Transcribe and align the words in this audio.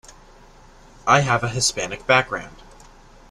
I 1.05 1.19
have 1.19 1.43
a 1.43 1.49
Hispanic 1.49 2.07
background 2.07 2.55